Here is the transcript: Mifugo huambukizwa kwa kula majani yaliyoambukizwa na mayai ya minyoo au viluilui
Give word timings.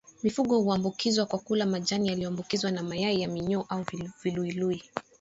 Mifugo 0.23 0.59
huambukizwa 0.61 1.25
kwa 1.25 1.39
kula 1.39 1.65
majani 1.65 2.07
yaliyoambukizwa 2.07 2.71
na 2.71 2.83
mayai 2.83 3.21
ya 3.21 3.27
minyoo 3.27 3.65
au 3.69 3.85
viluilui 4.23 4.83